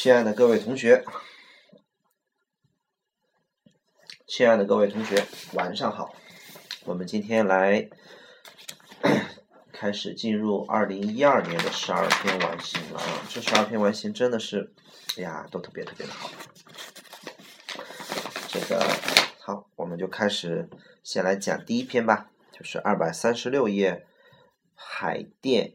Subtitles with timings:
[0.00, 1.04] 亲爱的各位同学，
[4.28, 6.14] 亲爱的各位同学，晚上好。
[6.84, 7.90] 我们今天来
[9.72, 13.26] 开始进入二零一二年的十二篇完形了啊！
[13.28, 14.72] 这十二篇完形真的是，
[15.16, 16.30] 哎呀，都特别特别的好。
[18.46, 18.80] 这个
[19.40, 20.70] 好，我们就开始
[21.02, 24.06] 先来讲第一篇吧，就是二百三十六页
[24.76, 25.74] 海淀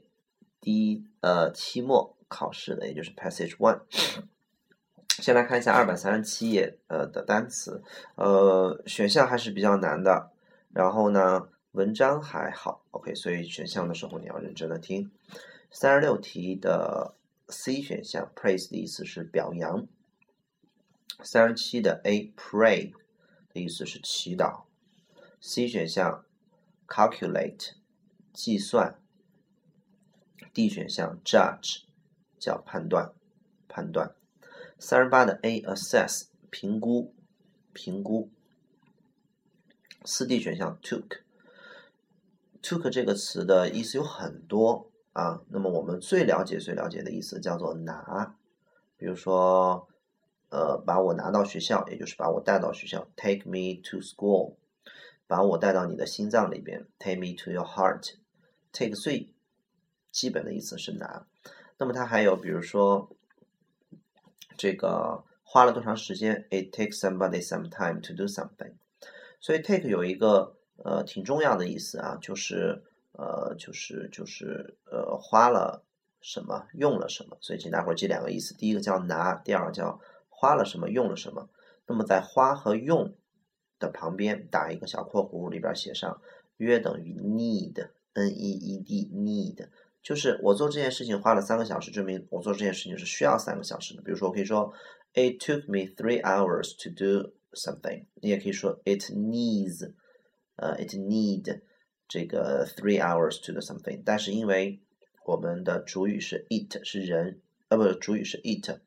[0.61, 3.81] 第一呃期末考试的，也就是 Passage One。
[5.21, 7.83] 先来看一下二百三十七页呃的单词，
[8.15, 10.31] 呃选项还是比较难的，
[10.73, 15.11] 然后呢文章还好，OK，所以选项的时候你要认真的听。
[15.69, 17.13] 三十六题的
[17.47, 19.87] C 选项 praise 的意思是表扬，
[21.21, 22.91] 三十七的 A pray
[23.53, 24.63] 的意思是祈祷
[25.39, 26.25] ，C 选项
[26.87, 27.73] calculate
[28.33, 28.99] 计算
[30.53, 31.82] ，D 选项 judge
[32.43, 33.13] 叫判断
[33.67, 34.15] 判断。
[34.77, 37.13] 三十八的 A assess 评估
[37.71, 38.29] 评估，
[40.03, 41.21] 四 D 选项 took
[42.61, 48.35] took 这个词的意思有很多啊，那么我们最了解最了解的意思叫做拿，
[48.97, 49.87] 比如说
[50.49, 54.55] 呃把我拿到学校，也就是把我带到学校，take me to school，
[55.27, 59.33] 把我带到你的心脏里边，take me to your heart，take 最
[60.11, 61.25] 基本的意思是拿，
[61.77, 63.09] 那么它还有比如说。
[64.55, 68.73] 这个花了多长时间？It takes somebody some time to do something。
[69.39, 75.83] 所以 take 有一个呃挺重要的意思啊，就是呃就是就是呃花了
[76.21, 77.35] 什么，用了什么。
[77.41, 81.49] 所以请大伙儿记两个意思：第一个叫拿，第二个叫花了什么，用了什么。
[81.87, 83.15] 那么在花和用
[83.79, 86.21] 的旁边打一个小括弧，里边写上
[86.57, 87.87] 约等于 need，n-e-e-d，need。
[90.03, 94.01] 就是我做这件事情花了三个小时，证明我做这件事情是需要三个小时的。
[94.01, 94.73] 比如说，我可以说
[95.13, 98.05] ，It took me three hours to do something。
[98.15, 99.93] 你也可以说，It needs，
[100.57, 101.61] 呃，It need
[102.09, 104.01] 这个 three hours to do something。
[104.03, 104.81] 但是因为
[105.25, 107.39] 我们的主语是 it，是人，
[107.69, 108.81] 呃，不，主语是 it，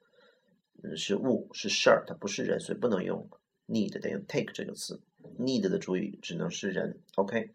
[0.96, 3.30] 是物，是事儿，它不是人，所以不能用
[3.66, 5.00] need，得用 take 这个词。
[5.38, 7.00] need 的主语只能是人。
[7.14, 7.54] OK。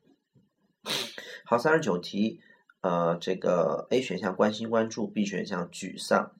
[1.45, 2.41] 好，三十九题。
[2.81, 6.31] 呃，这个 A 选项关心关注，B 选项沮丧。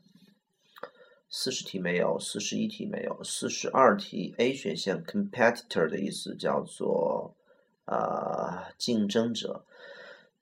[1.29, 7.35] 四十题没有，四十一题没有，四十二题 A 选项 competitor 的意思叫做
[7.85, 9.65] 呃竞争者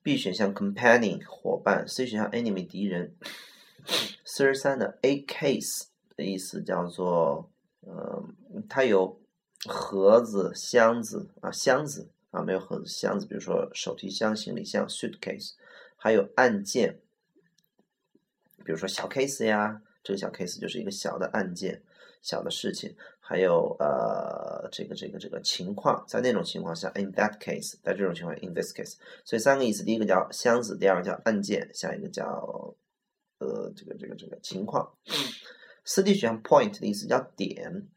[0.01, 3.15] ，B 选项 companion 伙伴，C 选项 enemy 敌人。
[4.25, 5.83] 四十三的 A case
[6.15, 7.51] 的意思叫做
[7.81, 8.23] 呃
[8.67, 9.19] 它有
[9.65, 15.51] 盒子、箱子啊箱子啊没有盒子箱子，比如说手提箱、行李箱 suitcase。
[15.99, 16.99] 还有案件，
[18.65, 21.83] 比如说小 case 呀，这个小 case 就是一个小的案件、
[22.21, 22.95] 小的事情。
[23.21, 28.95] 还有呃，这个这个这个情况，在那种情况下，in that case，在这种情况，in this case。
[29.23, 32.25] 所以三个意思，第一个叫箱子，第二个叫案件，下一个叫
[33.37, 34.91] 呃这个这个这个情况。
[35.85, 37.87] 四 D 选项 point 的意思叫点，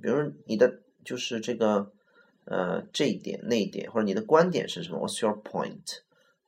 [0.00, 1.92] 比如你的就是这个
[2.46, 6.00] 呃这一点那一点，或者你的观点是什么？What's your point？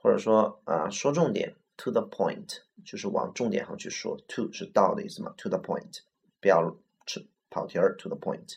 [0.02, 6.00] 或者说啊，说重点，to the point，就是往重点上去说，to 是到的意思嘛，to the point，
[6.40, 8.56] 不要吃跑题儿，to the point。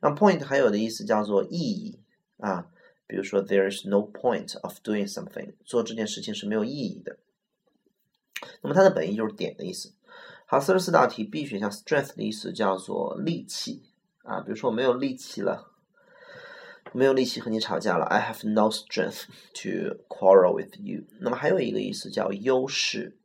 [0.00, 2.00] 那 point 还有的意思叫做意义
[2.38, 2.70] 啊，
[3.06, 7.16] 比如说 there is no point of doing something，做这件事情是没有意义的。
[8.60, 9.94] 那么它的本意就是点的意思。
[10.46, 13.82] 好，四十四道题，B 选项 strength 的意思叫做力气
[14.22, 15.70] 啊，比如说我没有力气了。
[16.94, 18.04] 没有力气和你吵架了。
[18.06, 19.24] I have no strength
[19.54, 21.02] to quarrel with you。
[21.18, 23.16] 那么还有一个意思叫优势，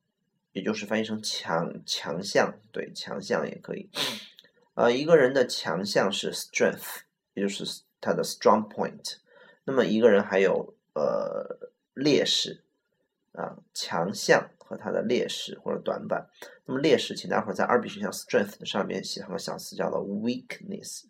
[0.53, 3.90] 也就是翻译成强强项，对，强项也可以。
[4.74, 7.02] 呃，一个人的强项是 strength，
[7.35, 9.18] 也就是他的 strong point。
[9.66, 12.63] 那么一个人还有呃劣势
[13.34, 16.28] 啊，强项和他的劣势或者短板。
[16.66, 21.03] 那么劣势，请待会儿在二 B 选项 strength 的上面写上个小词，叫做 weakness。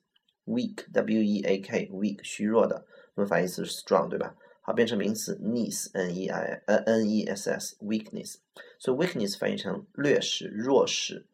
[0.49, 4.35] Weak w e a k weak 虚弱的，那么反义词是 strong 对吧？
[4.61, 8.37] 好，变成名词 ness n e i n e s s weakness，
[8.79, 11.25] 所以 weakness 翻译成劣势、弱势，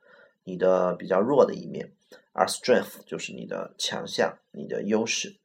[0.44, 1.92] 你的比较弱的一面，
[2.34, 5.38] 而 strength 就是你的强项、你的优势。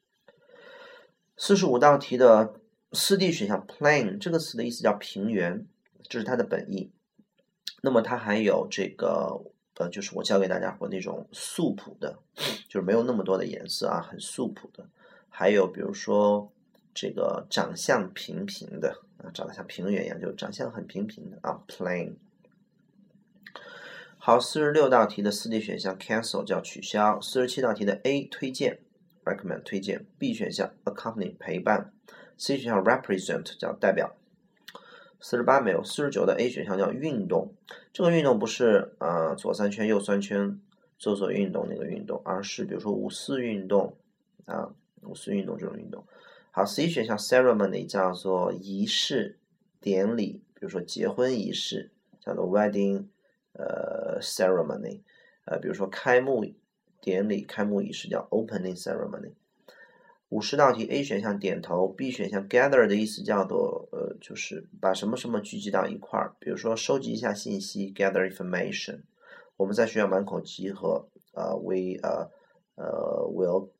[1.36, 2.54] 四十五道题的
[2.92, 5.66] 四 D 选项 plain 这个词的意思叫平原，
[6.08, 6.90] 这是它的本意。
[7.82, 9.40] 那么它还有这个。
[9.80, 12.18] 呃，就是我教给大家伙那种素朴的，
[12.68, 14.86] 就是没有那么多的颜色啊，很素朴的。
[15.30, 16.52] 还有比如说
[16.92, 22.16] 这个长相平平的啊，长得像平原一样，就长相很平平的啊，plain。
[24.18, 28.80] 好，好，四十六道题的四 D 选项 cancel 叫取消，四十七道题的 A 推荐
[29.24, 31.94] recommend 推荐，B 选项 accompany 陪伴
[32.36, 34.14] ，C 选项 represent 叫代表。
[35.20, 37.52] 四十八没有，四十九的 A 选项叫运动，
[37.92, 40.60] 这个运动不是啊左三圈右三圈
[40.98, 43.96] 做做运动那个运动，而是比如说五四运动
[44.46, 44.72] 啊
[45.02, 46.04] 五四运动这种运动。
[46.50, 49.38] 好，C 选项 ceremony 叫做仪式
[49.80, 53.04] 典礼，比如说结婚仪式叫做 wedding
[53.52, 55.00] 呃 ceremony，
[55.44, 56.44] 呃比如说开幕
[57.00, 59.32] 典礼开幕仪式叫 opening ceremony。
[60.30, 69.00] 五十道题，A 选项点头，B 选项 gather 的意思叫做呃，就是把什么什么聚集到一块儿，比如说收集一下信息，gather information。
[69.56, 72.30] 我们在学校门口集合，呃，we 呃
[72.76, 73.70] 呃 will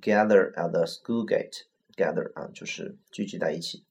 [0.00, 3.84] gather at the school gate，gather 啊，就是聚集在一起。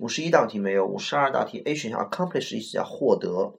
[0.00, 3.54] 五十一道题没有，五十二道题，A 选项 accomplish 意思叫获得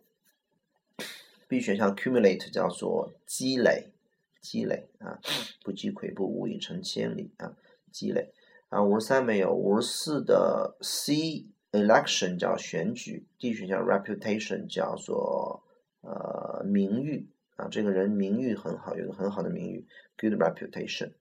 [1.48, 3.94] ，B 选项 accumulate 叫做积累。
[4.42, 5.20] 积累啊，
[5.64, 7.56] 不积跬步，无以成千里啊，
[7.92, 8.34] 积累
[8.70, 8.84] 啊。
[8.84, 15.64] 五十三没有，五十四的 C election 叫选举，D 选项 reputation 叫做
[16.02, 19.86] 呃名誉啊，这个人名誉很好，有个很好的名誉
[20.18, 21.14] ，good reputation。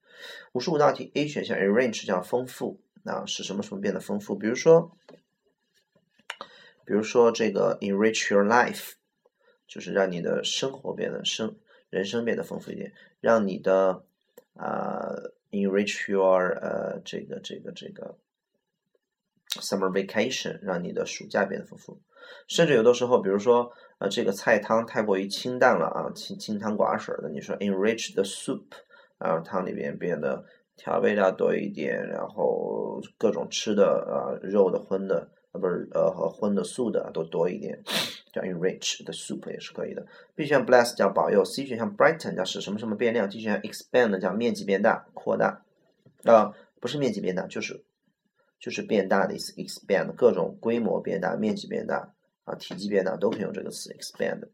[0.52, 4.36] 五十五道题 A 选项 arrange 叫丰富啊，使什么什么变得丰富？
[4.36, 4.96] 比如说，
[6.84, 8.92] 比如说这个 enrich your life
[9.66, 11.56] 就是让你的生活变得生。
[11.90, 14.02] 人生变得丰富一点，让你的
[14.54, 15.08] 啊
[15.50, 18.16] ，enrich your 呃，这个这个这个
[19.60, 22.00] summer vacation，让你的暑假变得丰富。
[22.48, 28.64] 甚至有的时候，比如说呃，这个菜汤太过于清淡了啊，清清汤寡水的，你说 enrich the soup，
[29.18, 30.44] 啊，汤里边变得
[30.76, 35.30] 调味料多一点，然后各种吃的啊，肉的荤的。
[35.58, 37.82] 不是呃和荤的素的都多一点，
[38.36, 40.06] 叫 enrich 的 soup 也是可以的。
[40.34, 45.62] B 选项 bless 叫保佑，C 选项 brighten 叫使什么什么变亮，D 选项 expand 叫面积变大扩大，
[46.24, 47.84] 啊不是面积变大就是
[48.60, 52.12] 就是变大的意思，expand 各种规模变大，面积变大
[52.44, 54.48] 啊体积变大都可以用这个词 expand。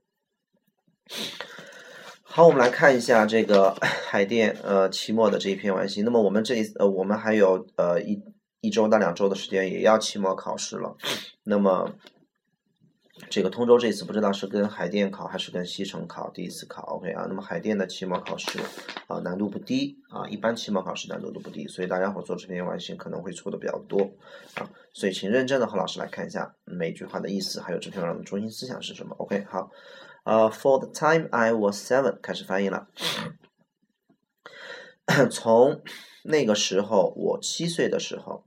[2.23, 6.05] 好，我们来看一下这个海淀呃期末的这一篇完形。
[6.05, 8.23] 那么我们这一呃我们还有呃一。
[8.65, 10.97] 一周到两周的时间也要期末考试了，
[11.43, 11.97] 那么
[13.31, 17.25] 这个通州这次不知道是跟海淀考还是跟西城考，第一次考，OK 啊？
[17.29, 18.59] 那么海淀的期末考试
[19.07, 24.03] 啊难度不低啊，一般期末考试难度都不低，所以大家伙做这篇完形可能会错的比较多
[24.55, 29.71] 啊，所以请认真的和老师来看一下每句话的意思，还有这篇文章的中心思想是什么，OK 好，
[30.25, 32.89] 呃，For the time I was seven 开始翻译了，
[35.31, 35.83] 从
[36.25, 38.45] 那个时候我七岁的时候。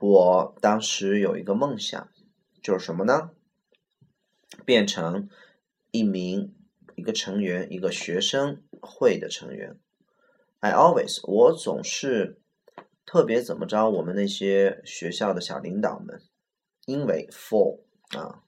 [0.00, 2.08] 我当时有一个梦想，
[2.62, 3.30] 就是什么呢？
[4.64, 5.28] 变成
[5.90, 6.54] 一名
[6.94, 9.76] 一个成员，一个学生会的成员。
[10.60, 12.38] I always，我总是
[13.04, 13.90] 特别怎么着？
[13.90, 16.20] 我们那些学校的小领导们，
[16.86, 17.80] 因为 for
[18.16, 18.42] 啊，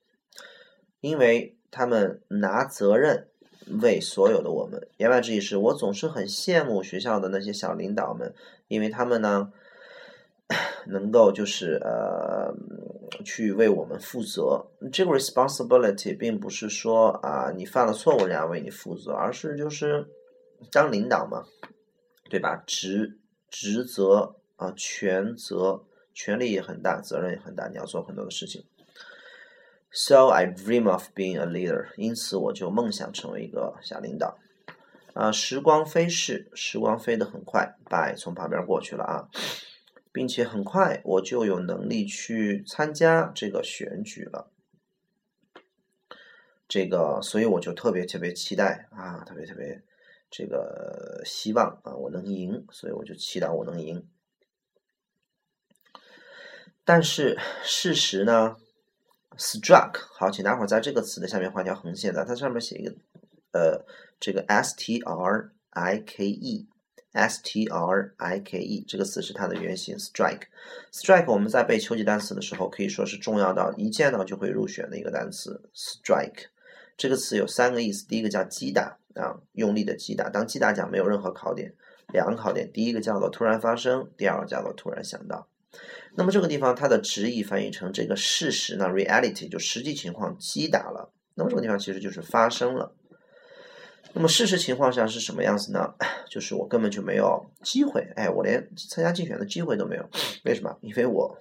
[1.00, 3.28] 因为他们拿责任
[3.82, 4.88] 为所有的我们。
[4.96, 8.34] 言外之意是我总是很羡慕学校的那些小领导们，
[8.68, 9.52] 因为他们呢。
[10.88, 12.54] 能够就是呃，
[13.24, 14.66] 去为我们负责。
[14.92, 20.06] 这个 responsibility 并不是说啊，你犯了错误人家为你负责，而是就是
[20.70, 21.44] 当领导嘛，
[22.30, 22.62] 对吧？
[22.66, 23.18] 职
[23.49, 25.84] 职责啊，权责，
[26.14, 28.64] 权力也很大，责任也很大，你要做很多的事情。
[29.92, 34.37] So I dream of being a leader，因此我就梦想成为一个小领导。
[35.14, 39.28] 啊，时光飞逝，时光飞得很快，bye，从旁边过去了啊。
[40.16, 44.50] 并且很快我就有能力去参加这个选举了，
[46.66, 49.82] 这个所以我就特别特别期待啊，特别特别
[50.30, 54.08] 这个希望啊，我能赢，所以我就祈祷我能赢。
[56.82, 58.56] 但是事实呢
[59.37, 62.94] ，struck 好，请大伙在这个词的下面画条横线的，它上面写一个
[63.52, 63.85] 呃，
[64.18, 66.66] 这个 s t r i k e。
[67.16, 70.42] Strike 这个词是它的原型，strike。
[70.92, 75.62] strike 我们在背秋季单词的时候，可以说是重要到一见到就会入选的一个单词。
[75.75, 76.46] strike
[76.96, 80.28] 这个词有三个意思，第一个叫击打啊，用力的击打。
[80.28, 81.75] 当击打讲没有任何考点，
[82.12, 85.49] 两个考点，第一个叫做突然发生，第二个叫做突然想到。
[86.14, 91.12] 那么这个地方它的直译翻译成这个事实呢，reality 就实际情况击打了。
[91.35, 92.94] 那么这个地方其实就是发生了。
[94.18, 95.94] 那么事实情况下是什么样子呢？
[96.26, 100.08] 就是我根本就没有机会，哎，我连参加竞选的机会都没有。
[100.46, 100.75] 为什么？
[100.80, 101.38] 因为我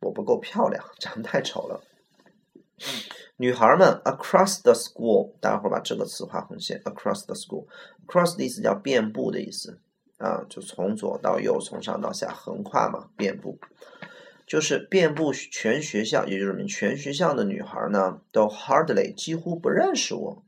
[0.00, 1.80] 我不够漂亮， 长得太丑了。
[3.36, 6.82] 女孩们 across the school，待会儿把这个词画横线。
[6.82, 9.78] across the school，across 的意思叫遍布的意思
[10.18, 13.56] 啊，就从左到右，从上到下，横跨嘛，遍布。
[14.48, 20.42] 就是遍布全学校，也就是我们全学校的女孩呢，都 hardly 几乎不认识我。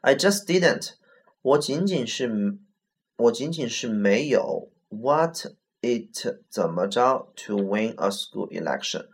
[0.00, 0.92] I just didn't，
[1.42, 2.58] 我仅仅是，
[3.16, 5.46] 我仅仅是没有 what
[5.82, 9.06] it 怎么着 to win a school election。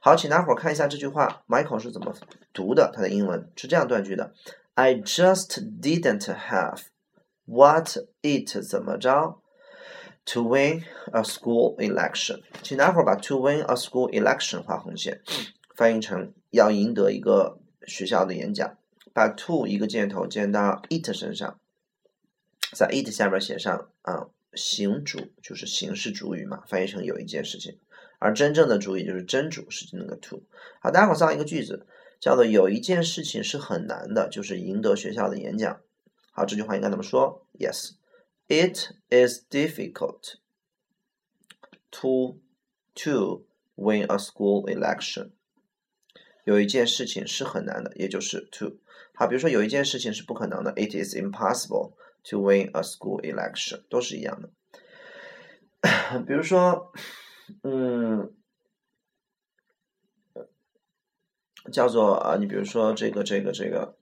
[0.00, 2.14] 好，请大伙儿看一下这句话，Michael 是怎么
[2.52, 4.32] 读的，他的英文是这样断句的：
[4.74, 6.82] I just didn't have
[7.44, 9.40] what it 怎么着。
[10.34, 15.22] To win a school election，请待会儿把 to win a school election 画横线，
[15.74, 18.76] 翻译成要赢得一个学校的演讲。
[19.13, 21.59] 把 to 一个箭头箭到 it 身上，
[22.75, 27.79] 在 it 下边写上啊形主，就是形式主语嘛，翻译成有一件事情。
[28.19, 30.43] 而真正的主语就是真主，是那个 to。
[30.81, 31.85] 好，待会儿造一个句子，
[32.19, 35.81] 叫做有一件事情是很难的，就是赢得学校的演讲。
[36.31, 37.91] 好，这句话应该怎么说？Yes。
[38.47, 40.35] It is difficult
[41.91, 42.39] to
[42.95, 45.31] to win a school election。
[46.43, 48.77] 有一件事情是很难的，也就是 to。
[49.23, 51.93] 啊，比如说有一件事情是不可能的，It is impossible
[52.29, 54.49] to win a school election，都是一样的。
[56.27, 56.91] 比如说，
[57.63, 58.33] 嗯，
[61.71, 63.97] 叫做啊，你比如说这个这个这个，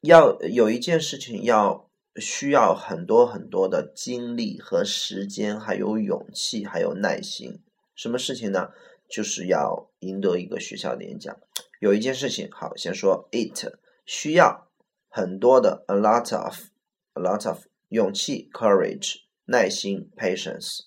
[0.00, 1.86] 要有一件事情要。
[2.20, 7.62] 需要很多很多的精力和时间，还有勇气，还有耐心。
[7.94, 8.70] 什么事情呢？
[9.08, 11.38] 就是要赢得一个学校的演讲。
[11.78, 13.72] 有一件事情，好，先说 it
[14.04, 14.68] 需要
[15.08, 20.86] 很多的 a lot of，a lot of 勇气 courage 耐心 patience，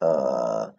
[0.00, 0.74] 呃，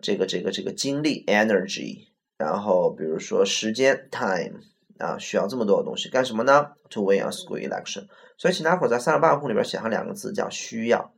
[0.00, 4.60] 这个这个这个精力 energy，然后比如说时间 time。
[4.98, 8.06] 啊，需要这么多的东西干什么呢？To win a school election。
[8.38, 11.12] 所以，请大家伙在三十八个空里边写上两个字，叫需要。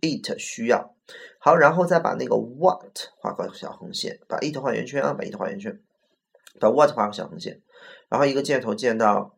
[0.00, 0.96] It 需要。
[1.38, 5.80] 好，然后再把那个 what 画个小横线，把 it 画圆圈啊，把 it 画圆圈，
[6.60, 7.60] 把 what 画个小横线，
[8.08, 9.36] 然后一个箭头箭到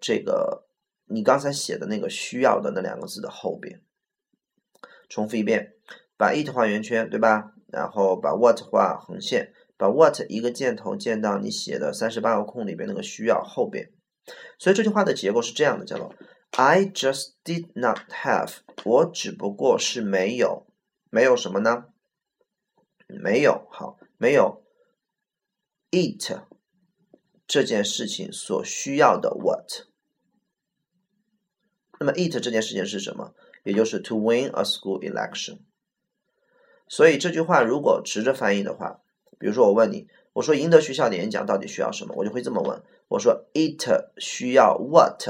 [0.00, 0.68] 这个
[1.06, 3.82] 你刚才写的那个需要的那两个字的后边。
[5.08, 5.74] 重复一遍，
[6.16, 7.54] 把 it 画圆圈，对吧？
[7.68, 9.52] 然后把 what 画横线。
[9.78, 13.92] 把 what 一个箭头箭到你写的三十八个空里边那个需要后边，
[14.58, 16.14] 所以这句话的结构是这样的，叫做
[16.52, 20.66] I just did not have，我只不过是没有，
[21.10, 21.88] 没有什么呢？
[23.06, 24.62] 没有，好，没有
[25.96, 26.40] it
[27.46, 29.86] 这件事情所需要的 what。
[31.98, 33.34] 那么 it 这件事情是什么？
[33.64, 35.60] 也就是 to win a school election。
[36.86, 39.00] 所以这句话如果直着翻译的话。
[39.38, 42.14] 比如说，我问你，我说赢得学校的演讲到底需要什么？
[42.16, 43.86] 我就会这么问，我说 It
[44.16, 45.22] 需要 what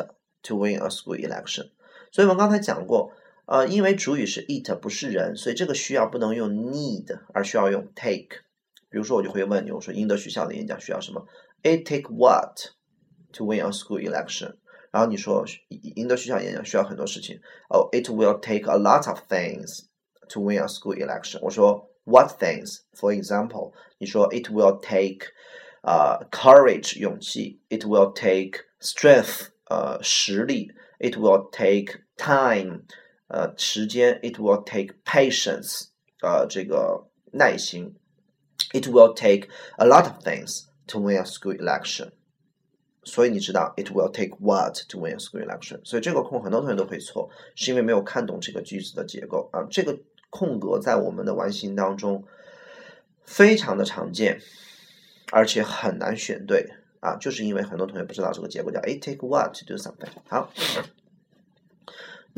[0.44, 1.70] to win a school election？
[2.12, 3.10] 所以我们刚才讲过，
[3.46, 8.44] 呃，因为主语是 it 不是人，所以这个需要不能用 need，而需要用 take。
[8.89, 11.25] 比如说，我就会问你，我说赢得学校的演讲需要什么？
[11.63, 12.57] It take what
[13.33, 14.55] to win a school election？
[14.91, 17.39] 然后你说赢得学校演讲需要很多事情。
[17.69, 19.85] 哦，It will take a lot of things
[20.29, 21.39] to win a school election。
[21.41, 21.87] 我说。
[22.03, 22.79] What things?
[22.95, 25.27] For example，你说 it will take
[25.83, 32.85] 呃 courage 勇气，it will take strength 呃实力，it will take time
[33.27, 35.89] 呃时间，it will take patience
[36.23, 37.95] 呃这个耐心
[38.72, 42.10] ，it will take a lot of things to win a school election。
[43.04, 45.80] 所以你知道 it will take what to win a school election？
[45.84, 49.66] 所以这个空很多同学都会错，是因为没有看懂这个句子的结构啊。
[49.70, 49.96] 这个
[50.28, 52.24] 空格在我们的完形当中
[53.24, 54.40] 非常的常见，
[55.30, 60.08] 而且很难选对啊，就是因为很多同学不知道这个结构叫 it take what to do something。
[60.28, 60.52] 好，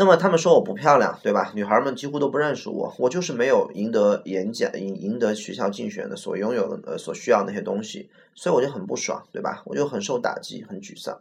[0.00, 1.50] 那么他们说我不漂亮，对吧？
[1.56, 9.60] 女孩们几乎都不认识我，我就是没有赢得演讲、赢赢得学校竞选的所拥有的呃所需要那些东西，所以我就很不爽，对吧？
[9.66, 11.20] 我就很受打击，很沮丧。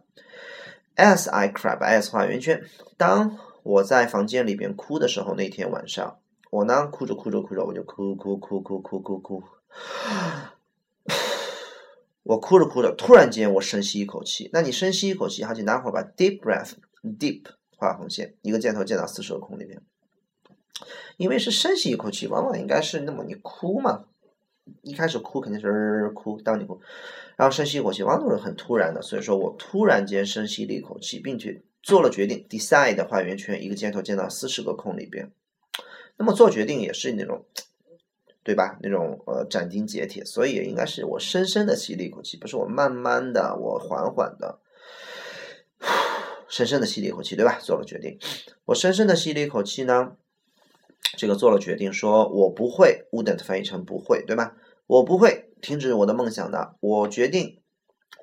[0.95, 2.65] As I cried，as 画圆圈。
[2.97, 6.19] 当我在房间里边哭的时候，那天晚上。
[6.51, 9.43] 我呢，哭着哭着哭着，我就哭哭哭哭哭哭哭。
[12.21, 14.51] 我哭着哭着，突然间我深吸一口气。
[14.53, 17.43] 那你深吸一口气，好，请待会儿把 deep breath deep
[17.77, 19.81] 画横线，一个箭头箭到四十个空里面。
[21.15, 24.05] 因为是深吸一口气，往往应该是那么你哭嘛，
[24.81, 26.81] 一开始哭肯定是哭，当你哭，
[27.35, 29.01] 然后深吸一口气，往往是很突然的。
[29.01, 35.31] 所以说我突然间深吸了一口气，并且做了决定，decide 画圆圈，一个箭头箭到四十个空里边。
[36.17, 37.45] 那么做决定也是那种
[38.43, 38.77] 对吧？
[38.81, 44.59] 那种呃斩钉截铁，所以也应该是我深深的吸了一口气，不是我慢慢的，我缓缓的，
[46.49, 47.59] 深深的吸了一口气，对吧？
[47.61, 48.17] 做了决定，
[48.65, 50.13] 我深深的吸了一口气呢，
[51.17, 54.55] 这个做了决定，说我不会，wouldn't 翻译成不会，对吧？
[54.87, 57.61] 我不会停止我的梦想的，我决定，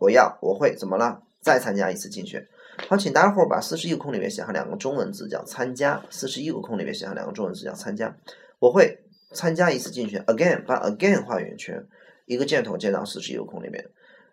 [0.01, 1.23] 我要，我会怎么了？
[1.41, 2.49] 再参加一次竞选。
[2.89, 6.03] 好，请待会儿把四十一个空里面写上两个中文字，叫参加。
[6.11, 8.17] 四十一个空里面写上两个中文字，叫参加。
[8.59, 11.87] 我会参加一次竞选，again，把 again 画圆圈，
[12.25, 13.91] 一个箭头箭到四十一个空里面。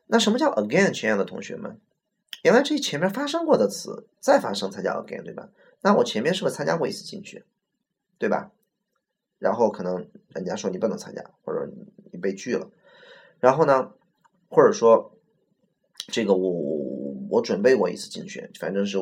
[0.07, 0.91] 那什么叫 again？
[0.91, 1.79] 亲爱的同学们，
[2.43, 5.50] 原来这前面发生过的词再发生才叫 again，对吧？
[5.81, 7.43] 那我前面是不是参加过一次竞选，
[8.17, 8.51] 对吧？
[9.39, 11.69] 然后可能人家说你不能参加，或者
[12.12, 12.69] 你被拒了。
[13.39, 13.91] 然后呢，
[14.50, 15.17] 或者说
[16.07, 18.98] 这个我我准备过一次竞选，反正是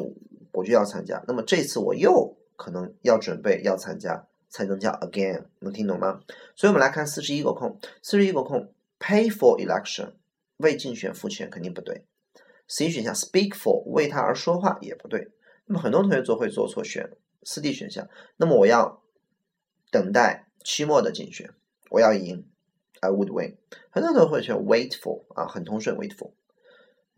[0.51, 1.24] 我就要参加。
[1.27, 4.25] 那么这次我又可能要准备要参加。
[4.51, 6.22] 才能叫 again，能听懂吗？
[6.55, 10.13] 所以我们来看四十一个空，四十一个空，pay for election
[10.58, 12.08] 为竞选付钱肯定不对。
[12.70, 15.28] C 选项 speak for 为他而说话也不对。
[15.66, 17.12] 那么很多同学做会做错选
[17.44, 18.08] 四 D 选项。
[18.38, 19.02] 那么我要
[19.92, 21.52] 等待期末的竞选，
[21.90, 22.46] 我要赢
[23.02, 23.58] ，I would win。
[23.90, 26.32] 很多同学会选 wait for 啊，很通顺 wait for。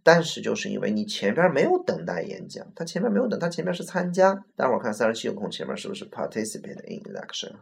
[0.04, 4.44] 但是就是因为你前边没有等待演讲，他前面没有等，他前面是参加。
[4.56, 7.54] 待会儿看三十七个空前面是不是 participate in election，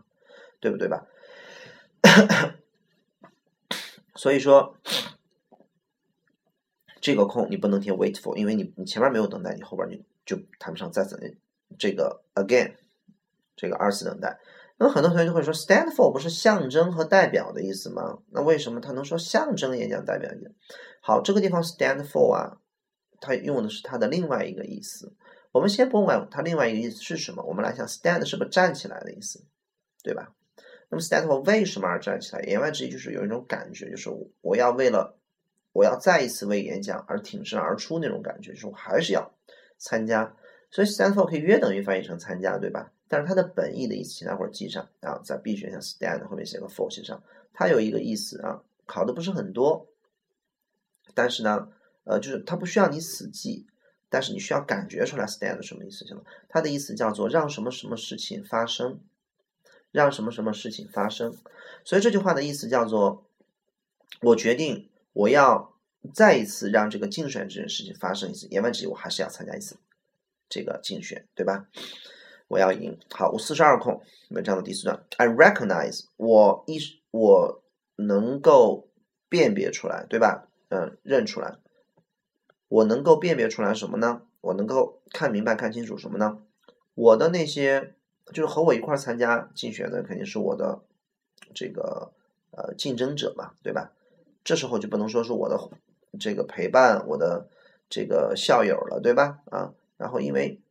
[0.62, 1.06] 对不对吧？
[4.16, 4.78] 所以说
[7.02, 11.38] 这个空你不能填 wait for，因为你你前面没有等待，你后边你就谈不上再次
[11.78, 12.74] 这个 again
[13.56, 14.40] 这个二次等待。
[14.78, 18.20] 那么很多同学就会说，stand for 不是象征和代表的意思吗？
[18.30, 20.38] 那为什么他能说象征演讲代表一
[21.02, 22.58] 好，这个地方 stand for 啊，
[23.20, 25.14] 它用的是它的另外一个意思。
[25.52, 29.44] 我们先不管它另外一个意思是什么，我们来想 stand 是不是站起来的意思，
[30.02, 30.34] 对吧？
[30.90, 32.42] 那么 stand for 为什么而站起来？
[32.44, 35.19] 言外之意就是有一种感觉，就是我要为了
[35.80, 39.32] 我要再一次为演讲而挺身而出那种感觉，就是我还是要
[39.78, 40.36] 参加。
[40.70, 42.92] 所以 stand for 可以约等于翻译成参加，对吧？
[43.08, 49.88] 但是它的本意的意思，请大伙儿记上啊，在 B 选项 stand 后面写个 for 写上，它有一个意思啊，考的不是很多，
[51.14, 51.70] 但是呢，
[52.04, 53.66] 呃，就是它不需要你死记，
[54.10, 56.24] 但是你需要感觉出来 stand 什么意思，行吗？
[56.50, 59.00] 它的意思叫做让什么什么事情发生，
[59.92, 61.38] 让什么什么事情发生。
[61.86, 63.26] 所以这句话的意思叫做，
[64.22, 65.74] 我决定我要
[66.14, 69.78] 再一次让这个竞选这件事情发生一次，言外之意我还是要参加一次
[70.48, 71.68] 这个竞选，对吧？
[72.48, 76.80] 我要赢，好，我四十二空，文章的第四段，I recognize，我意
[77.12, 77.64] 我
[77.96, 78.88] 能够
[79.28, 80.48] 辨别出来，对吧？
[80.70, 81.58] 嗯，认出来，
[82.68, 84.24] 我能够辨别出来什么呢？
[84.42, 86.42] 我能够看明白、看清楚什么呢？
[86.96, 87.94] 我的那些
[88.34, 90.82] 就是和我一块参加竞选的，肯定是我的
[91.54, 92.14] 这个
[92.52, 93.92] 呃竞争者嘛，对吧？
[94.44, 95.58] 这时候就不能说是我的
[96.18, 97.50] 这个陪伴，我的
[97.90, 99.40] 这个校友了，对吧？
[99.52, 100.62] 啊，然后因为。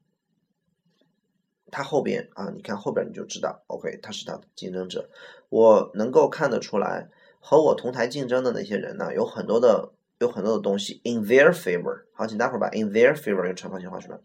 [1.71, 5.11] 他后边啊，你看后边你就知道，OK，他是他的竞争者。
[5.51, 12.05] 我能够看得出来，和我同台竞争的那些人呢，有很多的有很多的东西 in their favor。
[12.15, 14.19] 好，请待会儿把 in their favor 用长方形画出来。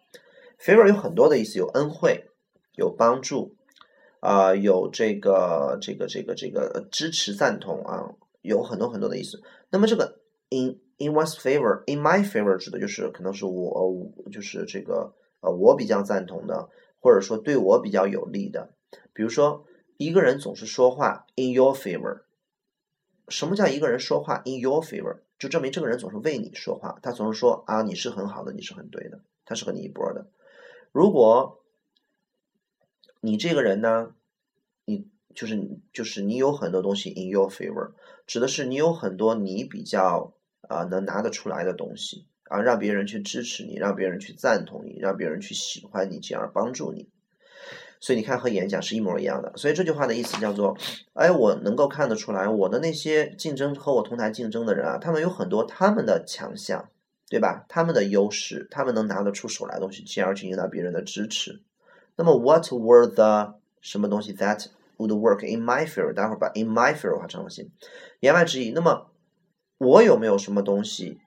[0.58, 2.30] favor 有很多的意思，有恩惠，
[2.78, 3.54] 有帮助，
[4.22, 9.44] 啊，有这个这个这个这个支持赞同啊，有很多很多的意思。
[9.70, 16.70] 那么这个 in in one's favor，in my favor 指的就是可能是我就是这个呃我比较赞同的。
[17.06, 18.72] 或者说对我比较有利的，
[19.12, 19.66] 比如说
[19.98, 22.22] 一个人总是说话 in your favor，
[23.28, 25.18] 什么叫一个人说话 in your favor？
[25.38, 30.28] 就证明这个人总是为你说话，他总是说啊你是很好的，你是很对的，他是和你一波的。
[30.94, 31.62] 如果
[33.20, 34.16] 你这个人呢，
[34.86, 37.92] 你就是就是你有很多东西 in your favor，
[38.26, 40.32] 指的是你有很多你比较
[40.68, 42.26] 啊能拿得出来的东西。
[42.50, 47.08] 啊，让别人去支持你，让别人去赞同你，让别人去喜欢你，进而帮助你。
[48.00, 49.54] 所以你看，和演讲是一模一样的。
[49.56, 50.78] 所以这句话的意思叫做：
[51.14, 56.90] 哎，我能够看得出来，我的那些竞争和我同台竞争的人啊，他们有很多他们的强项，
[57.30, 57.66] 对吧？
[57.70, 61.62] 他们的优势，他们能拿得出手来的东西，进而去赢得别人的支持。
[62.18, 66.14] 那么，What were the 什么东西 that would work in my favor？
[66.14, 67.72] 待会儿把 in my favor 画长方形。
[68.20, 69.08] 言外之意，那么
[69.78, 71.20] 我有没有什么东西？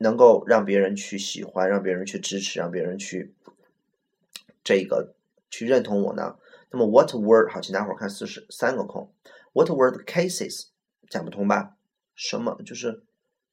[0.00, 3.34] 能够让别人去喜欢，让别人去支持，让别人去
[4.62, 5.16] 这个
[5.50, 6.36] 去认同我呢？
[6.70, 9.12] 那么 what were 好，请大伙儿看四十三个空
[9.52, 10.66] ，what were cases
[11.08, 11.76] 讲不通吧？
[12.14, 13.02] 什么就是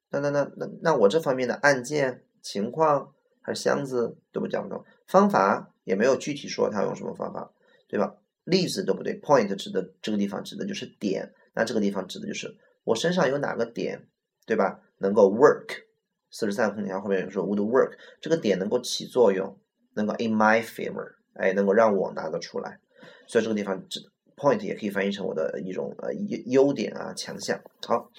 [0.09, 7.51] 那那那那那我这方面的案件情况还是箱子都不讲不通，方法也没有具体说他用什么方法，
[7.87, 8.17] 对吧？
[8.43, 14.07] 例子都不对，point 指的这个地方指的就是点，那这个地方指的就是我身上有哪个点，
[14.45, 14.79] 对吧？
[14.99, 15.83] 能够 work。
[16.31, 19.57] 四十三空，调后面有说 would work，这个点能够起作用，
[19.93, 22.79] 能够 in my favor，哎，能够让我拿得出来。
[23.25, 24.01] 所以这个地方指
[24.35, 27.61] point 也可以翻译成我的一种呃优优点啊强项。
[27.87, 28.11] 好，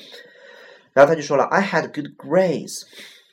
[0.94, 2.84] 然后他就说了，I had good grades，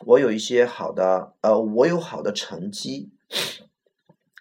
[0.05, 3.12] 我有一些好的呃，我有好的成绩。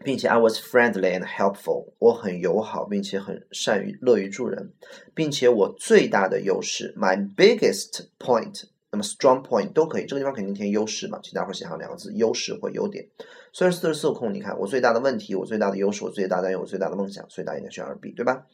[0.04, 4.72] 并且 I was friendly and helpful，我很友好，并且很善于乐于助人，
[5.14, 13.08] 并且我最大的优势，my biggest point，那么 strong point 都可以，这个地方肯定填优势嘛，请大伙写上两个字，优势或优点。
[13.52, 18.46] 所以四十四个空，你看我最大的问题，我最大的优势，我最大的我最大的梦想，所以大家应该选二 B，对吧？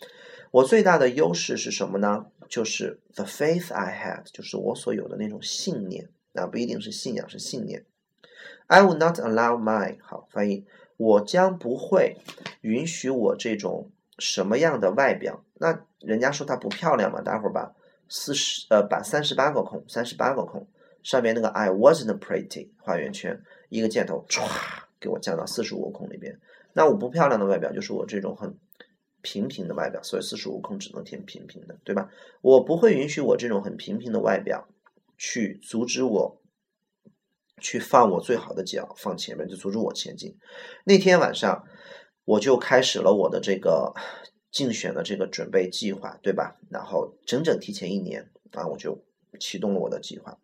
[0.50, 2.26] 我最大的优势是什么呢？
[2.48, 7.84] 就是 the faith I had，就是我所有的那种信念，啊，不一定是信仰，是信念。
[8.66, 10.66] I would not allow my，好翻译。
[10.96, 12.16] 我将不会
[12.60, 15.44] 允许我这种什么样的外表？
[15.54, 17.22] 那人家说她不漂亮嘛？
[17.22, 17.72] 待会儿把
[18.08, 20.66] 四十呃把三十八个空，三十八个空
[21.02, 24.42] 上面那个 I wasn't pretty 画圆圈，一个箭头唰
[24.98, 26.38] 给我降到四十五个空里边。
[26.72, 28.58] 那我不漂亮的外表就是我这种很
[29.22, 32.10] 平平的外表，所以四十五空只能填平平的，对吧？
[32.40, 34.66] 我不会允许我这种很平平的外表
[35.16, 36.40] 去阻止我。
[37.60, 40.36] 去放我最好的脚放前面，就阻止我前进。
[40.84, 41.64] 那天晚上，
[42.24, 43.94] 我就开始了我的这个
[44.50, 46.56] 竞选的这个准备计划，对吧？
[46.70, 49.04] 然后整整提前一年啊，我就
[49.38, 50.38] 启动了我的计划。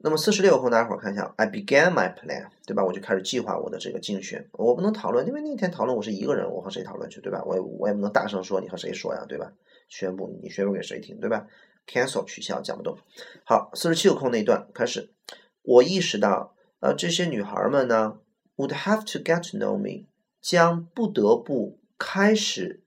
[0.00, 2.84] 那么四十六空，大家伙儿看一下，I began my plan，对吧？
[2.84, 4.48] 我就开始计划我的这个竞选。
[4.52, 7.42] 我不能讨论，因为那天讨论我是一个人，我和谁讨论去，对吧？
[7.44, 9.52] 我也我也不能大声说，你和谁说呀，对吧？
[9.88, 11.46] 宣布你宣布给谁听，对吧
[11.88, 12.98] ？cancel 取消讲不动。
[13.44, 15.10] 好，四十七个空那一段开始，
[15.62, 18.18] 我意识到，呃，这些女孩们呢
[18.56, 20.06] ，would have to get to know me，
[20.40, 22.84] 将不得不开始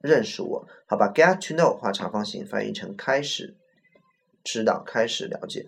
[0.00, 0.68] 认识我。
[0.86, 3.56] 好，把 get to know 画长方形，翻译成开始
[4.44, 5.66] 知道，开始了解。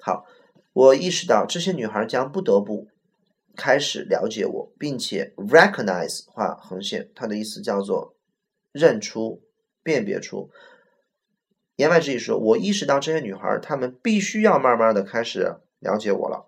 [0.00, 0.26] 好，
[0.72, 2.86] 我意识到这些女孩将不得不
[3.56, 8.14] 开始了解我，并且 recognize 画横线，它的意思叫做
[8.72, 9.42] 认出、
[9.82, 10.50] 辨别出。
[11.78, 16.44] 言外之意是我意识到这些女孩，她们必须要慢慢的开始了解我了。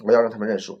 [0.00, 0.80] 我要让她们认识我，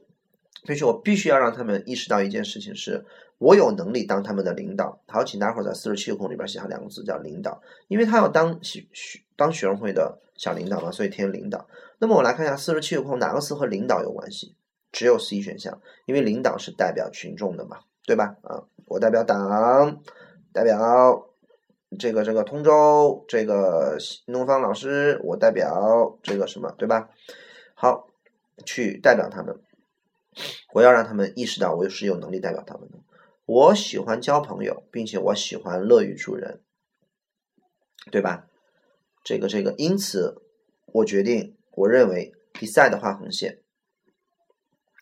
[0.64, 3.04] 并且我必须要让她们意识到一件事情：是
[3.38, 5.00] 我有能力当他们的领导。
[5.06, 8.84] 好，请待会儿在四十七个空里边写上两个字，叫领导，因为他要当学
[9.36, 11.64] 当学生会的小领导嘛，所以填领导。
[12.00, 14.56] 那么我来看一下四十七个空哪个词和领导有关系？
[14.90, 18.34] 只有 C 选项，因为领导是代表群众的嘛，对吧？
[18.42, 20.02] 啊，我代表党，
[20.52, 21.28] 代表。
[21.98, 27.10] 这个这个通州这个东方老师，我代表这个什么，对吧？
[27.74, 28.08] 好，
[28.64, 29.60] 去代表他们，
[30.72, 32.98] 我要让他们意识到我是有能力代表他们的。
[33.44, 36.60] 我喜欢交朋友，并且我喜欢乐于助人，
[38.10, 38.46] 对吧？
[39.24, 40.42] 这个这个，因此
[40.86, 43.60] 我决定，我认为，decide 画横线，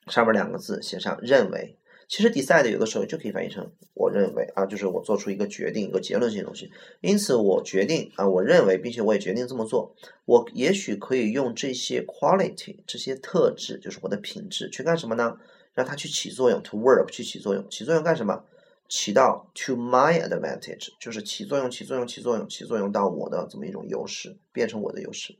[0.06, 1.76] 上面两个字写上认为。
[2.10, 6.68] 其实 decide 有的时候就可以翻译成我认为啊，就是我做出一个决定，一个结论性的东西。
[7.00, 9.94] 因此我决定啊，我认为，并且我也决定这么做。
[10.24, 15.36] 我也许可以用这些 quality 这些特质，就是我的品质，去干什么呢？
[15.72, 18.44] 让它去起作用，to work 去起作用，起作用干什么？
[18.88, 25.36] 起到 to my advantage，就是起作用，起作用，起作用，起作用到我的这么一种优势，变成我的优势。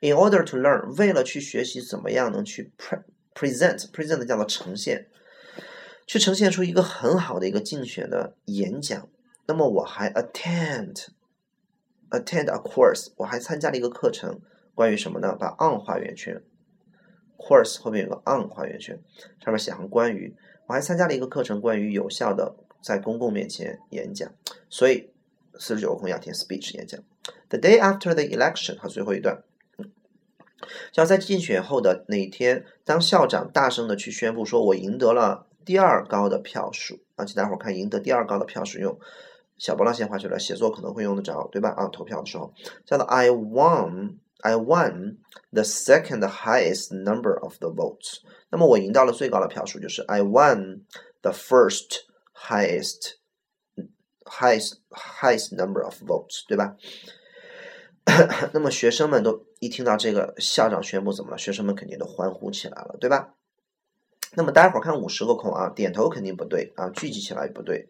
[0.00, 2.70] In order to learn，为了去学习怎么样能去
[3.34, 5.06] present，present 叫做呈现。
[6.12, 9.08] 去呈现出一个很好的一个竞选的演讲，
[9.46, 11.06] 那么我还 attend
[12.10, 14.38] attend a course，我还参加了一个课程，
[14.74, 15.34] 关于什么呢？
[15.34, 16.42] 把 on 画圆圈
[17.38, 19.00] ，course 后面有个 on 画圆圈，
[19.42, 24.30] 上面写上关于，我还参加了一个课程，关于有效的在公共面前演讲，
[24.68, 25.08] 所以
[25.58, 27.02] 四十九个空要填 speech 演讲。
[27.48, 29.42] The day after the election，和，最后一段，
[30.92, 35.46] 要在竞选后的那一天，当校长大声的去宣布说，我赢得了。
[35.64, 38.98] 第二高的票数啊，请大伙儿看赢得第二高的票数用
[39.58, 41.70] 小波浪线画出来，写作可能会用得着，对吧？
[41.70, 42.52] 啊，投票的时候
[42.84, 45.18] 叫做 I won, I won
[45.52, 48.18] the second highest number of the votes。
[48.50, 50.82] 那么我赢到了最高的票数，就是 I won
[51.20, 52.00] the first
[52.34, 53.14] highest,
[54.24, 56.76] highest, highest number of votes，对吧？
[58.52, 61.38] 那么学生们都一听到这个校长宣布怎么了？
[61.38, 63.34] 学生们肯定都欢呼起来了，对吧？
[64.34, 67.88] 那么待会儿看五十个空啊，点头肯定不对啊，聚集起来也不对。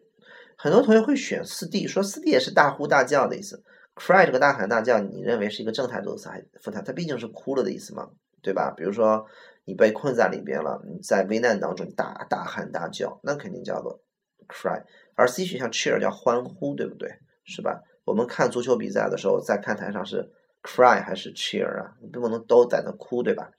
[0.55, 3.63] 很多同学会选四 D，说四 D 也是大呼大叫的意思。
[3.95, 6.81] Cry 这个大喊大叫，你认为是一个正态动词还是负态？
[6.81, 8.09] 它毕竟是哭了的意思嘛，
[8.41, 8.73] 对吧？
[8.75, 9.25] 比如说
[9.65, 14.01] 你被困在里边了，你在危难当中大大喊大叫，那肯定叫做
[14.47, 14.83] cry。
[15.15, 17.09] 而 C 选项 cheer 叫欢呼，对不对？
[17.45, 17.81] 是吧？
[18.03, 20.31] 我们看足球比赛的时候，在看台上是
[20.63, 21.95] cry 还是 cheer 啊？
[22.01, 23.51] 你不能都在那哭，对吧？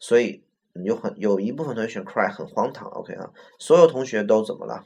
[0.00, 0.42] 所以
[0.84, 3.30] 有很有一部分同学选 cry 很荒唐，OK 啊？
[3.58, 4.84] 所有同学都怎么了？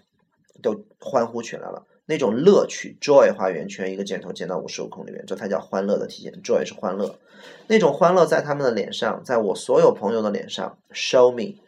[0.62, 1.86] 都欢呼起来了。
[2.06, 6.32] 那种乐趣，joy 画圆圈，一个箭头箭到五十五空里面，这才叫欢乐的体现。
[6.42, 7.20] joy 是欢乐，
[7.68, 11.60] 那种欢乐在他们的脸上，在我所有朋友的脸上，show me，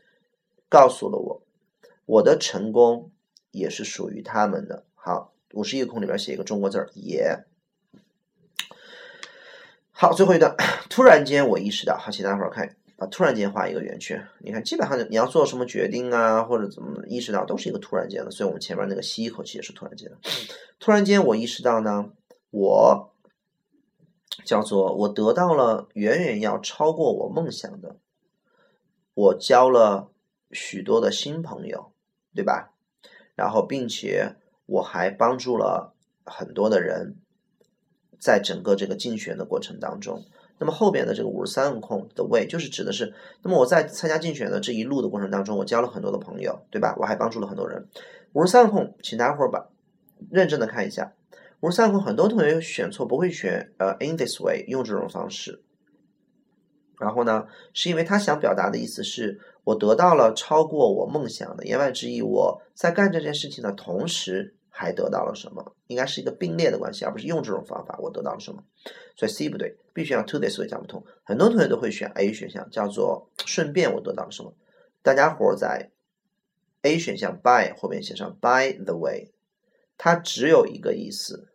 [0.69, 1.43] 告诉了我，
[2.07, 3.13] 我的成功
[3.53, 4.85] 也是属于他们的。
[4.95, 7.45] 好，五十一个空里边写一个中国字儿，也。
[9.93, 10.57] 好，最后一段，
[10.91, 12.75] 突然间我意识到，好，请大伙儿看。
[13.07, 18.31] 突然间画一个圆圈，你看，基本上你要做什么决定啊，或者怎么意识到，都是一个突然间的。
[18.31, 20.19] 所以我们前面那个吸一口气也是突然间的。
[20.79, 22.11] 突然间我意识到呢，
[22.51, 23.13] 我
[24.45, 27.97] 叫做我得到了远远要超过我梦想的，
[29.15, 30.11] 我交了
[30.51, 31.93] 许多的新朋友，
[32.35, 32.73] 对吧？
[33.35, 34.37] 然后并且
[34.67, 37.17] 我还帮助了很多的人，
[38.19, 40.25] 在整个这个竞选的过程当中。
[40.63, 46.95] 那么后边的这个五十三个空的位，就是指的是，那么我在参加竞选的这一路的过程当中，我交了很多的朋友，对吧？
[47.01, 47.89] 我还帮助了很多人。
[48.33, 49.67] 五十三个空，请大家伙儿把
[50.31, 51.15] 认真的看一下。
[51.59, 55.61] 五十三个空，很多同学选错，不会选呃 in this way 用这种方式。
[57.01, 64.55] 然后呢，是因为他想表达的意思是我得到了超过我梦想的，言外之意，我在干这件事情的同时。
[64.75, 65.77] 还得到了什么？
[65.87, 67.99] 应该是一个并列的关系，而不是用这种方法。
[68.01, 68.65] 我得到了什么？
[69.15, 71.05] 所以 C 不对，必须要 to this way 讲不通。
[71.23, 74.55] 很多同学都会选 A 选项，叫做顺便我得到了什么？
[75.03, 75.91] 大家伙在
[76.81, 79.33] A 选项 by 后面写上 by the way，
[79.99, 81.49] 它只有一个意思。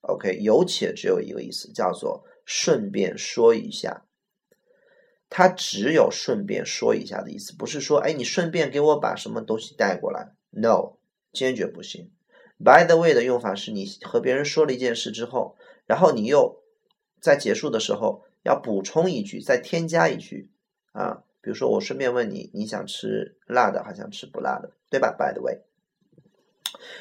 [0.00, 4.04] OK，有且只有一个意思，叫做顺便说一下。
[5.28, 10.34] 它只有顺便说一下的意思，不是说哎你顺便给我把什么东西带过来。
[10.50, 10.95] No。
[11.36, 12.10] 坚决不行。
[12.58, 16.62] By the way 的用法是你和别人说了一件事之后，然后你又
[17.20, 20.50] 在结束的时候要补充一句，再添加一句
[20.92, 21.22] 啊。
[21.42, 25.60] 比如说，我顺便问你，你想吃辣的还想吃不辣的，对吧？By the way。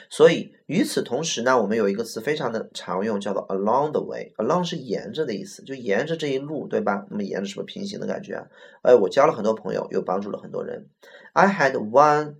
[0.09, 4.33] 所以与此同时呢，我们有一个词非常的常用，叫做 along the way。
[4.37, 7.07] along 是沿着的意思，就沿着这一路，对吧？
[7.09, 8.47] 那么沿着是不是平行的感觉啊？
[8.83, 10.89] 哎，我交了很多朋友，又帮助了很多人。
[11.33, 12.35] I had one。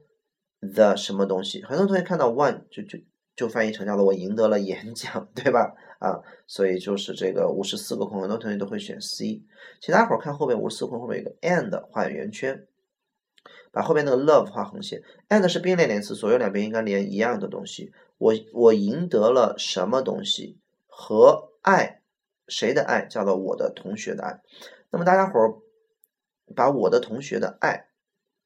[0.61, 1.63] The 什么东西？
[1.63, 2.99] 很多同学看到 one 就就
[3.35, 5.75] 就翻译成叫做我赢得了演讲，对吧？
[5.99, 9.41] 啊，所以就是这个五十四个空，很多同学都会选 C。
[9.79, 12.67] 其他伙儿看后边五十四空后面有个 and 画圆圈，
[13.71, 15.01] 把后边那个 love 画横线。
[15.29, 17.91] and 是并列连词，左右两边应该连一样的东西。
[18.17, 20.59] 我我赢得了什么东西？
[20.87, 22.01] 和爱
[22.47, 24.41] 谁的爱叫做我的同学的爱。
[24.91, 25.55] 那么大家伙儿
[26.55, 27.87] 把我的同学的爱。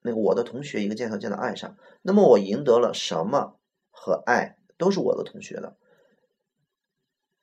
[0.02, 3.60] 那个我的同学一个箭头箭到爱上，那么我赢得了什么
[3.90, 5.76] 和爱都是我的同学的，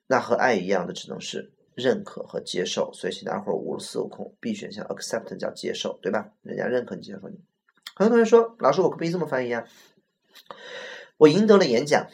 [0.07, 6.33] 那和爱一样的只能是认可和接受，所以请大伙儿五十四个空 B 选项 accept 叫接受，对吧？
[6.43, 7.39] 人家认可你接受你。
[7.95, 9.67] 很多同学说，老师我可不可以这么翻译啊？
[11.19, 12.09] 我赢得了演讲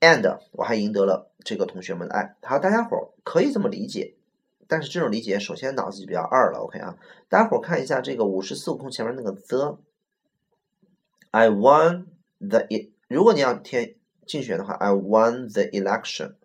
[0.00, 2.36] ，and 我还赢得了这个同学们的爱。
[2.42, 4.16] 好，大家伙儿可以这么理解。
[4.66, 6.60] 但是这种理解，首先脑子就比较二了。
[6.60, 6.96] OK 啊，
[7.28, 12.06] 大家伙儿看一下这个五十四个空前面那个 the，I won
[12.38, 12.66] the，
[13.08, 13.96] 如果你要填
[14.26, 16.36] 竞选的话，I won the election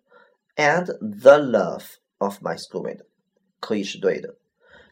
[0.56, 3.00] and the love of my schoolmate，
[3.58, 4.36] 可以是对的。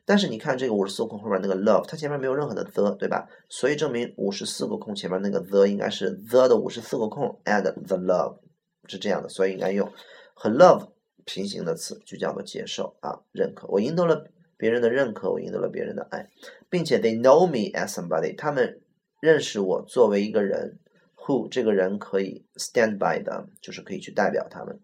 [0.05, 3.29] 但是你看这个五十四个空后面那个 love，它前面没有任何的 the，对吧？
[3.49, 8.39] 所以证明五十四个空前面那个 the 应该是 the 的五十四个空 and the love
[8.87, 9.93] 是这样的，所以应该用
[10.35, 10.89] 和 love。
[11.29, 13.69] 平行的词就叫做接受啊，认可。
[13.69, 16.31] 我赢得了别人的认可，我赢得了别人的爱，
[16.71, 18.81] 并且 they know me as somebody，他们
[19.21, 20.79] 认识我作为一个人
[21.17, 24.81] ，who 这个人可以 stand by them，就是可以去代表他们，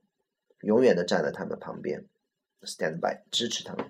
[0.60, 2.04] 永远的站在他们旁边
[2.64, 3.86] ，stand by 支持他们。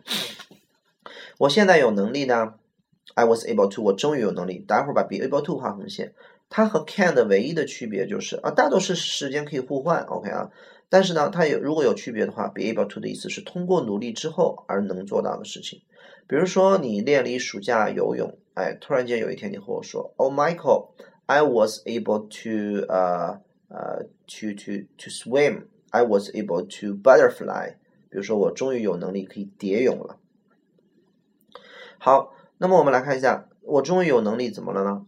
[1.39, 2.55] 我现在有能力呢
[3.15, 4.61] ，I was able to，我终于有能力。
[4.61, 6.15] 待会儿把 be able to 画横线，
[6.49, 10.53] 它和 can 的唯一的区别就是啊，大多数时间可以互换，OK 啊。
[10.95, 15.83] 但是呢，它有如果有区别的话，be able to 的意思是通过努力之后而能做到的事情。
[16.29, 20.91] 比如说你练了一暑假游泳，哎，突然间有一天你和我说，Oh Michael,
[21.27, 27.73] I was able to 呃呃 to to to swim, I was able to butterfly。
[28.09, 30.21] 比如说我终于有能力可以蝶泳了。
[31.99, 35.05] 好，那么我们来看一下，我终于有能力怎么了呢？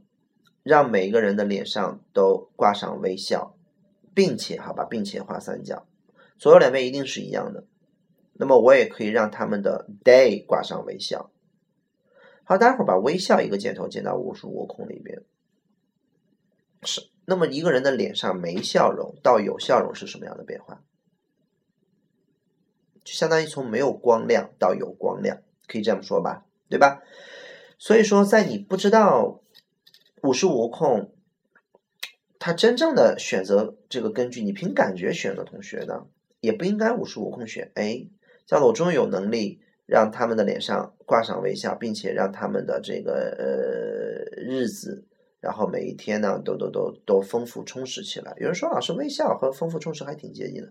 [0.64, 3.55] 让每一个人的脸上都挂上微笑。
[4.16, 5.86] 并且，好吧，并且画三角，
[6.38, 7.64] 左右两边一定是一样的。
[8.32, 11.30] 那么我也可以让他们的 day 挂上微笑。
[12.44, 15.22] 好，待会儿把微笑一个箭头箭到五十五空里边。
[16.82, 20.82] 是那么一个人的脸上没笑容到有笑容是什么样的变化？
[23.04, 27.02] 就相当于从没有光亮到有光亮，可以这样说吧，对吧？
[27.78, 29.42] 所以说，在你不知道
[30.22, 31.12] 无时无空，
[32.46, 36.06] 他真正的选择这个根据你凭感觉选的同学呢，
[36.38, 37.72] 也不应该无时无空选。
[37.74, 38.06] 哎，
[38.46, 45.04] 叫做我终于有能力让他们的脸上挂上微笑，并且让他们的这个呃日子。
[45.40, 48.32] 然后每一天呢，都都都都丰富充实起来。
[48.36, 50.70] 有人说，老师微笑和丰富充实还挺接近的，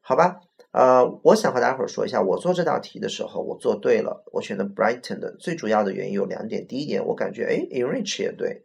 [0.00, 0.40] 好吧？
[0.72, 6.66] 呃，我想和大家伙儿说一下，我做这道题的时候，我做对了，我选的 brighten 的最主要的原因有两点。
[6.66, 8.64] 第一点，我感觉哎，enrich 也对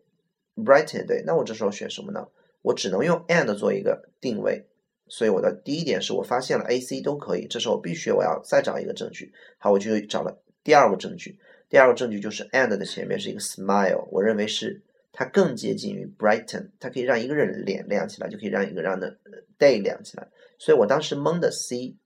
[0.63, 2.27] ，brighten 对，那我这时候选什么呢？
[2.61, 4.65] 我只能用 and 做一个定位，
[5.07, 9.33] 所以我的第一点是我发现了 A、C 都可以，这时候必须我要再找一个证据。
[9.57, 14.81] 好，我就找了第二个证据，第二个证据就是 and 的前面是一个 smile，我认为是。
[15.13, 19.17] 它更接近于 brighten，它可以让一个人脸亮起来，就可以让一个让的
[19.59, 20.29] day 亮起来。
[20.57, 21.97] 所以我当时蒙的 C，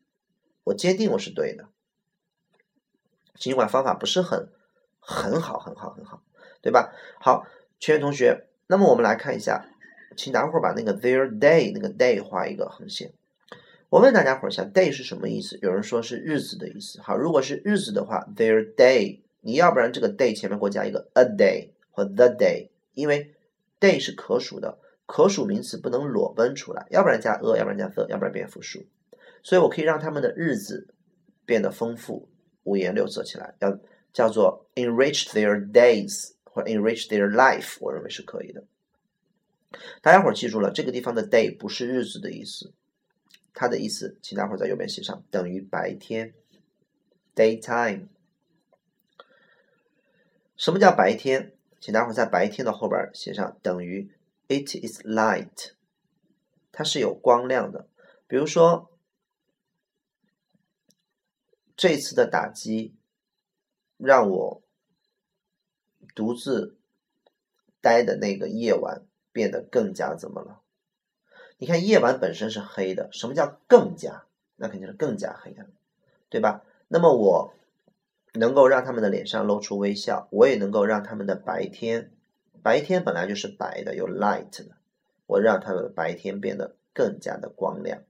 [0.64, 1.68] 我坚定我是对的，
[3.36, 4.50] 尽管方法不是很
[5.00, 6.24] 很好，很好，很好，
[6.64, 6.96] 对吧？
[7.22, 7.46] 好，
[7.80, 9.68] 全员同学，那么我们来看一下，
[10.16, 13.12] 请大伙儿把那个 their day 那个 day 画一个横线。
[13.90, 15.60] 我问大家伙儿一下，day 是什么意思？
[15.62, 17.00] 有人说是日子的意思。
[17.02, 22.70] 好，如果是日子的话，their day，你要不然这个 day 前面给我加一个 a day 或 the day。
[22.94, 23.34] 因为
[23.80, 28.86] day 是可数的，可数名词不能裸奔出来，要不然加 a，要不然加 the，要不然变复数。
[29.44, 30.88] 所以我可以让他们的日子
[31.46, 32.30] 变得丰富、
[32.64, 33.78] 五颜六色起来，要
[34.14, 38.64] 叫做 enrich their days 或者 enrich their life，我认为是可以的。
[40.02, 42.74] 大家伙儿记住了，这个地方的 day 不是日子的意思，
[43.54, 46.34] 它的意思，请大伙儿在右边写上，等于白天
[47.36, 48.08] ，daytime。
[50.56, 51.52] 什么叫白天？
[51.82, 54.10] 请待会儿在白天的后边写上等于
[54.48, 55.74] it is light，
[56.72, 57.90] 它是有光亮的。
[58.28, 58.98] 比如说
[61.76, 62.96] 这次的打击
[63.98, 64.64] 让我
[66.16, 66.76] 独自
[67.82, 70.62] 待的那个夜晚变得更加怎么了？
[71.60, 74.24] 你看夜晚本身是黑的，什么叫更加？
[74.56, 75.68] 那肯定是更加黑暗，
[76.30, 76.64] 对吧？
[76.88, 77.54] 那么我。
[78.38, 82.12] 能够让他们的脸上露出微笑，我也能够让他们的白天，
[82.62, 84.76] 白天本来就是白的，有 light 的，
[85.26, 88.04] 我让他们的白天变得更加的光亮。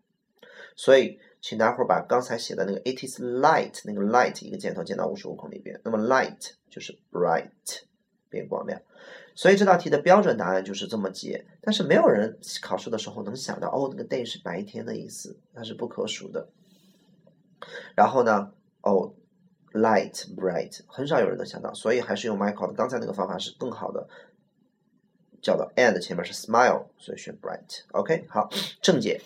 [0.76, 7.84] 所以，请大伙儿把刚才写的那个 it is light 那个 light 一个箭头箭到五十五空里边，那么 light 就是 bright
[8.30, 8.82] 变光亮。
[9.36, 16.48] 所以这道题的标准答案就是这么解，但是没有人考试的时候能想到哦，那个 day 是白天的意思，它是不可数的。
[17.96, 19.14] 然后呢，哦。
[19.76, 24.08] Light, bright，很少有人能想到，所以还是用 Michael 的刚才那个方法是更好的，
[25.42, 27.82] 叫做 and 前面是 smile，所以选 bright。
[27.92, 28.50] OK，好，
[28.82, 29.20] 正解。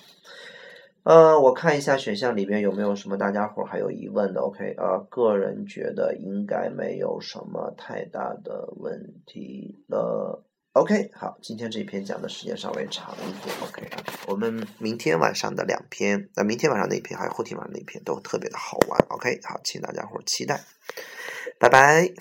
[1.10, 4.42] 呃，我看一下选项里边有没有什么大家伙还有疑问的。
[4.42, 10.46] OK，呃，个人觉得应该没有什么太大的问题了。
[10.74, 13.56] OK，好，今天这一篇讲的时间稍微长一点。
[13.64, 19.04] OK 啊，我们明天晚上的两篇，那明天晚上那一篇还有后天晚上那一篇都特别的好玩。
[19.10, 20.62] OK，好，请大家伙期待，
[21.60, 22.14] 拜拜。